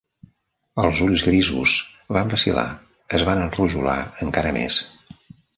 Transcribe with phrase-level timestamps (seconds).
[0.83, 1.75] Els ulls grisos
[2.17, 2.65] van vacil·lar,
[3.19, 3.99] es va enrojolar
[4.31, 4.83] encara més.